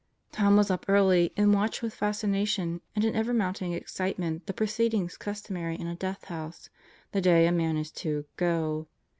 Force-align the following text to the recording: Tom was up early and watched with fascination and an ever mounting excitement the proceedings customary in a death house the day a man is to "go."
Tom 0.31 0.57
was 0.57 0.71
up 0.71 0.85
early 0.87 1.31
and 1.37 1.53
watched 1.53 1.83
with 1.83 1.93
fascination 1.93 2.81
and 2.95 3.05
an 3.05 3.15
ever 3.15 3.35
mounting 3.35 3.73
excitement 3.73 4.47
the 4.47 4.51
proceedings 4.51 5.15
customary 5.15 5.75
in 5.79 5.85
a 5.85 5.93
death 5.95 6.25
house 6.25 6.71
the 7.11 7.21
day 7.21 7.45
a 7.45 7.51
man 7.51 7.77
is 7.77 7.91
to 7.91 8.25
"go." 8.35 8.87